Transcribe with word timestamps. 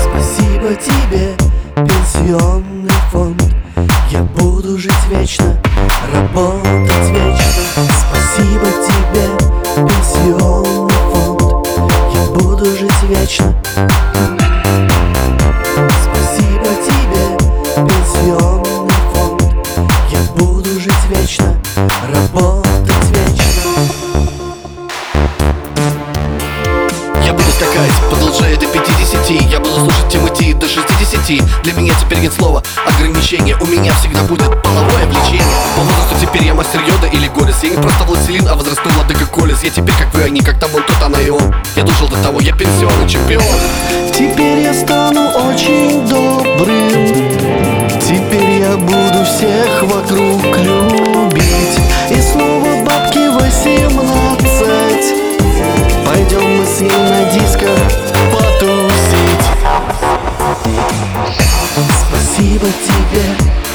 Спасибо 0.00 0.74
тебе, 0.74 1.36
пенсионный 1.76 2.90
фонд. 3.12 3.42
Я 4.10 4.22
буду 4.22 4.76
жить 4.78 4.92
вечно, 5.10 5.56
работать 6.12 7.10
вечно. 7.10 7.82
Спасибо 8.10 8.66
тебе, 8.86 9.26
пенсионный 9.76 10.90
фонд. 11.12 11.68
Я 12.12 12.22
буду 12.34 12.64
жить 12.64 13.02
вечно. 13.04 13.54
Скакать, 27.78 28.10
продолжая 28.10 28.56
до 28.56 28.66
50 28.66 29.30
Я 29.50 29.60
буду 29.60 29.74
слушать 29.76 30.08
Тимати 30.08 30.52
до 30.54 30.66
60 30.68 31.62
Для 31.62 31.72
меня 31.74 31.94
теперь 32.00 32.18
нет 32.18 32.32
слова. 32.32 32.62
Ограничения 32.86 33.56
У 33.60 33.66
меня 33.66 33.92
всегда 33.94 34.22
будет 34.22 34.62
половое 34.62 35.06
влечение. 35.06 35.44
По 35.76 35.82
возрасту 35.82 36.14
теперь 36.20 36.44
я 36.44 36.54
мастер 36.54 36.80
йода 36.80 37.06
или 37.06 37.28
горец. 37.28 37.56
Я 37.62 37.70
не 37.70 37.76
просто 37.76 38.04
властелин, 38.04 38.48
а 38.48 38.56
возрастной 38.56 38.92
владыка 38.94 39.26
колес 39.26 39.62
Я 39.62 39.70
теперь 39.70 39.94
как 39.94 40.12
вы, 40.12 40.22
они 40.22 40.40
как 40.40 40.58
там 40.58 40.74
он, 40.74 40.82
тот, 40.82 41.02
она 41.02 41.20
и 41.20 41.30
он 41.30 41.54
Я 41.76 41.84
дожил 41.84 42.08
до 42.08 42.16
того, 42.16 42.40
я 42.40 42.52
пенсионный 42.52 43.08
чемпион. 43.08 43.44
Теперь 44.12 44.62
я 44.62 44.74
стану 44.74 45.28
очень 45.28 46.06
добрым. 46.08 46.90
Теперь 48.00 48.60
я 48.60 48.76
буду 48.76 49.24
всех 49.24 49.82
вокруг 49.82 50.56
любить 50.58 51.07
диско 57.38 57.66
потусить. 58.32 59.46
Спасибо 62.08 62.66
тебе, 62.86 63.24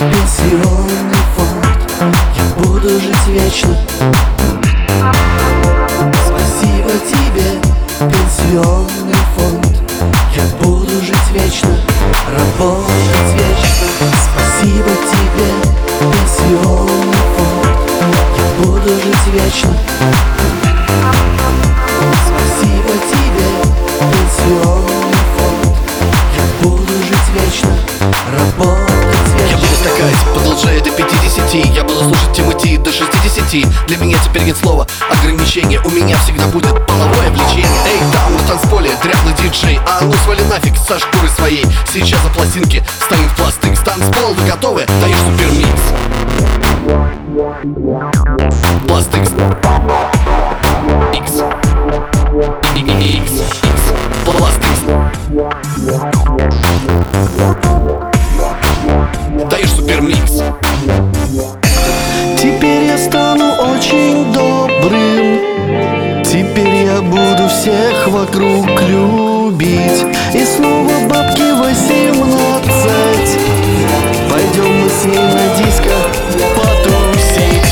пенсионный 0.00 1.22
фонд. 1.36 1.66
Я 2.36 2.64
буду 2.64 2.88
жить 3.00 3.26
вечно. 3.28 3.76
Спасибо 6.26 6.90
тебе, 7.10 7.60
пенсионный 8.00 9.22
фонд. 9.36 9.66
Я 10.34 10.44
буду 10.64 11.00
жить 11.00 11.30
вечно, 11.32 11.76
работать 12.36 13.32
вечно. 13.34 13.86
Спасибо 14.24 14.90
тебе, 15.10 15.48
пенсионный 16.00 17.22
фонд. 17.36 17.66
Я 18.38 18.64
буду 18.64 18.88
жить 18.88 19.26
вечно 19.32 20.11
продолжая 30.52 30.80
до 30.82 30.90
50 30.90 31.54
Я 31.74 31.82
буду 31.82 32.00
слушать 32.00 32.32
Тимати 32.34 32.76
до 32.76 32.92
60 32.92 33.86
Для 33.86 33.96
меня 33.96 34.18
теперь 34.22 34.42
нет 34.42 34.56
слова. 34.56 34.86
Ограничения. 35.10 35.80
У 35.84 35.90
меня 35.90 36.16
всегда 36.18 36.46
будет 36.46 36.86
половое 36.86 37.30
влечение. 37.30 37.68
Эй, 37.86 38.00
там 38.12 38.34
на 38.34 38.38
танцполе 38.46 38.90
дряблый 39.02 39.34
диджей. 39.34 39.80
А 39.86 40.00
ну 40.02 40.12
свали 40.24 40.42
нафиг 40.42 40.76
со 40.76 40.98
шкуры 40.98 41.28
своей. 41.28 41.64
Сейчас 41.90 42.22
за 42.22 42.28
пластинки 42.28 42.84
станет 43.00 43.30
пластик 43.36 43.62
Танцпол, 43.82 44.34
вы 44.34 44.46
готовы? 44.46 44.86
Даешь 45.00 45.16
супермикс. 45.18 45.82
Пластик 48.86 49.26
Супермикс 60.02 60.42
Теперь 62.36 62.84
я 62.86 62.98
стану 62.98 63.52
очень 63.72 64.32
добрым. 64.32 65.38
Теперь 66.24 66.86
я 66.86 67.00
буду 67.00 67.48
всех 67.48 68.08
вокруг 68.08 68.66
любить. 68.82 70.04
И 70.34 70.44
снова 70.44 70.90
бабки 71.08 71.52
18 71.52 73.38
Пойдем 74.28 74.82
мы 74.82 74.88
с 74.88 75.04
ней 75.04 75.18
на 75.18 75.46
диско 75.56 75.96
потусить. 76.56 77.70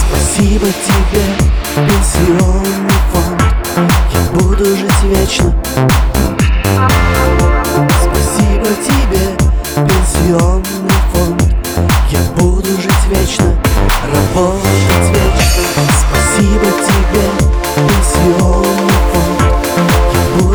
Спасибо 0.00 0.66
тебе, 0.66 1.24
пенсионный 1.76 2.98
фонд. 3.12 3.40
Я 4.12 4.20
буду 4.40 4.64
жить 4.64 5.02
вечно. 5.04 5.54
Спасибо 8.02 8.68
тебе, 8.84 9.24
пенсионный 9.76 10.77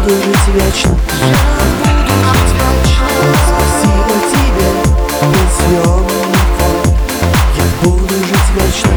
буду 0.04 0.16
жить 0.16 0.48
вечно. 0.54 0.98
Спасибо 3.48 4.16
тебе, 4.32 4.70
фонд 5.20 5.52
Я 7.58 7.64
буду 7.84 8.14
жить 8.14 8.50
вечно, 8.56 8.92